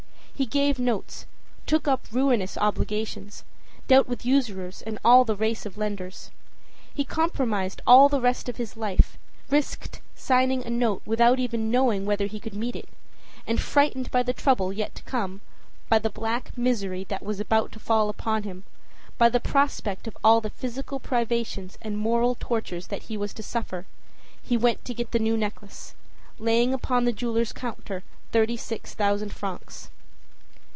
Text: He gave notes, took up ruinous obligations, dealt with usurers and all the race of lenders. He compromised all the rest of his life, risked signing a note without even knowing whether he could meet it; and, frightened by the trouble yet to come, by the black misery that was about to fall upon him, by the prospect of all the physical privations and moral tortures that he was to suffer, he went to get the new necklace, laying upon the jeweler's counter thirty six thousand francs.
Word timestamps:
He 0.33 0.47
gave 0.47 0.79
notes, 0.79 1.27
took 1.67 1.87
up 1.87 2.07
ruinous 2.11 2.57
obligations, 2.57 3.43
dealt 3.87 4.07
with 4.07 4.25
usurers 4.25 4.81
and 4.81 4.97
all 5.05 5.23
the 5.23 5.35
race 5.35 5.67
of 5.67 5.77
lenders. 5.77 6.31
He 6.91 7.05
compromised 7.05 7.83
all 7.85 8.09
the 8.09 8.19
rest 8.19 8.49
of 8.49 8.57
his 8.57 8.75
life, 8.75 9.19
risked 9.51 10.01
signing 10.15 10.65
a 10.65 10.69
note 10.71 11.03
without 11.05 11.37
even 11.37 11.69
knowing 11.69 12.07
whether 12.07 12.25
he 12.25 12.39
could 12.39 12.55
meet 12.55 12.75
it; 12.75 12.89
and, 13.45 13.61
frightened 13.61 14.09
by 14.09 14.23
the 14.23 14.33
trouble 14.33 14.73
yet 14.73 14.95
to 14.95 15.03
come, 15.03 15.41
by 15.89 15.99
the 15.99 16.09
black 16.09 16.57
misery 16.57 17.03
that 17.03 17.21
was 17.21 17.39
about 17.39 17.71
to 17.73 17.79
fall 17.79 18.09
upon 18.09 18.41
him, 18.41 18.63
by 19.19 19.29
the 19.29 19.39
prospect 19.39 20.07
of 20.07 20.17
all 20.23 20.41
the 20.41 20.49
physical 20.49 20.99
privations 20.99 21.77
and 21.83 21.99
moral 21.99 22.35
tortures 22.39 22.87
that 22.87 23.03
he 23.03 23.15
was 23.15 23.31
to 23.35 23.43
suffer, 23.43 23.85
he 24.41 24.57
went 24.57 24.83
to 24.85 24.95
get 24.95 25.11
the 25.11 25.19
new 25.19 25.37
necklace, 25.37 25.93
laying 26.39 26.73
upon 26.73 27.05
the 27.05 27.13
jeweler's 27.13 27.53
counter 27.53 28.01
thirty 28.31 28.57
six 28.57 28.95
thousand 28.95 29.31
francs. 29.31 29.91